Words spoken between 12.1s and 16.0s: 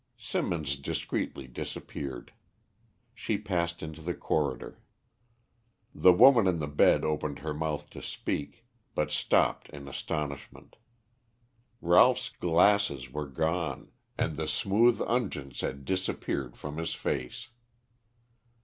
glasses were gone, and the smooth unguents had